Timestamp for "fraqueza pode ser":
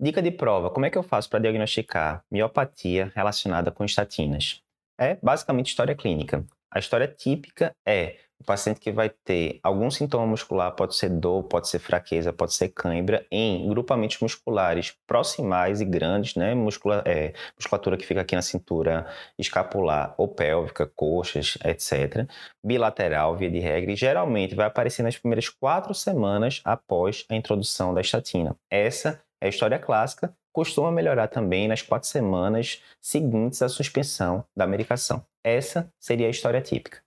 11.78-12.68